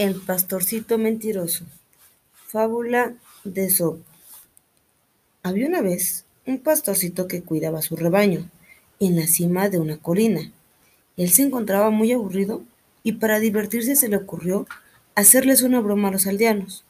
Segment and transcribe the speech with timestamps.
[0.00, 1.66] El pastorcito mentiroso.
[2.32, 3.12] Fábula
[3.44, 4.00] de Sopo.
[5.42, 8.48] Había una vez un pastorcito que cuidaba su rebaño
[8.98, 10.50] en la cima de una colina.
[11.18, 12.62] Él se encontraba muy aburrido
[13.02, 14.66] y para divertirse se le ocurrió
[15.16, 16.82] hacerles una broma a los aldeanos.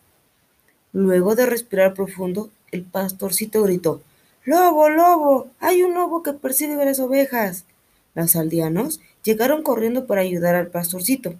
[0.92, 4.02] Luego de respirar profundo, el pastorcito gritó,
[4.44, 5.50] ¡Lobo, lobo!
[5.58, 7.64] ¡Hay un lobo que persigue a las ovejas!
[8.14, 11.34] Los aldeanos llegaron corriendo para ayudar al pastorcito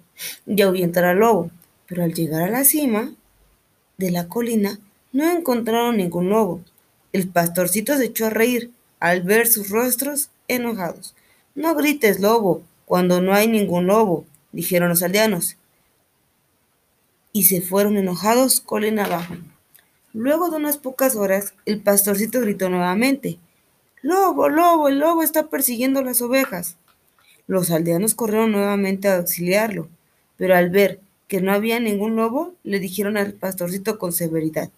[0.45, 1.49] y ahuyentar al lobo,
[1.91, 3.11] pero al llegar a la cima
[3.97, 4.79] de la colina
[5.11, 6.61] no encontraron ningún lobo.
[7.11, 11.15] El pastorcito se echó a reír al ver sus rostros enojados.
[11.53, 14.23] No grites, lobo, cuando no hay ningún lobo,
[14.53, 15.57] dijeron los aldeanos.
[17.33, 19.35] Y se fueron enojados colina abajo.
[20.13, 23.37] Luego de unas pocas horas, el pastorcito gritó nuevamente.
[24.01, 26.77] Lobo, lobo, el lobo está persiguiendo las ovejas.
[27.47, 29.89] Los aldeanos corrieron nuevamente a auxiliarlo,
[30.37, 31.01] pero al ver
[31.31, 34.69] que no había ningún lobo, le dijeron al pastorcito con severidad,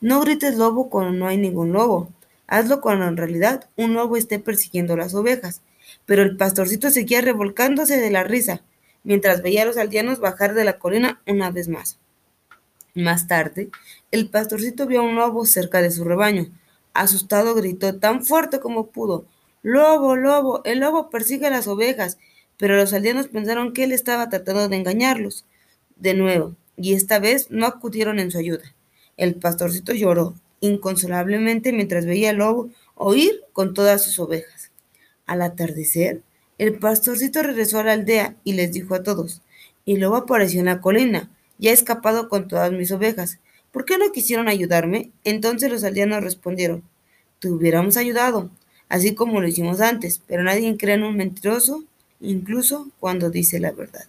[0.00, 2.08] no grites lobo cuando no hay ningún lobo,
[2.46, 5.60] hazlo cuando en realidad un lobo esté persiguiendo las ovejas.
[6.06, 8.62] Pero el pastorcito seguía revolcándose de la risa,
[9.04, 11.98] mientras veía a los aldeanos bajar de la colina una vez más.
[12.94, 13.68] Más tarde,
[14.10, 16.46] el pastorcito vio a un lobo cerca de su rebaño.
[16.94, 19.26] Asustado gritó tan fuerte como pudo,
[19.62, 22.16] Lobo, lobo, el lobo persigue a las ovejas,
[22.56, 25.44] pero los aldeanos pensaron que él estaba tratando de engañarlos
[26.00, 28.74] de nuevo, y esta vez no acudieron en su ayuda.
[29.16, 34.70] El pastorcito lloró inconsolablemente mientras veía al lobo huir con todas sus ovejas.
[35.26, 36.22] Al atardecer,
[36.58, 39.42] el pastorcito regresó a la aldea y les dijo a todos,
[39.86, 43.38] el lobo apareció en la colina, ya ha escapado con todas mis ovejas.
[43.72, 45.10] ¿Por qué no quisieron ayudarme?
[45.24, 46.82] Entonces los aldeanos respondieron,
[47.38, 48.50] te hubiéramos ayudado,
[48.88, 51.84] así como lo hicimos antes, pero nadie cree en un mentiroso,
[52.20, 54.04] incluso cuando dice la verdad.